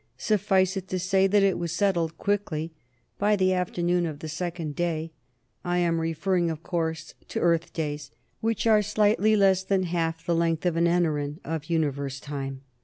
[0.17, 2.73] Suffice it to say that it was settled quickly,
[3.19, 5.11] by the afternoon of the second day:
[5.63, 8.09] I am referring, of course, to Earth days,
[8.39, 12.61] which are slightly less than half the length of an enaren of Universe time.